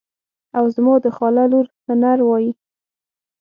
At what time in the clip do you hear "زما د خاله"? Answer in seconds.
0.75-1.43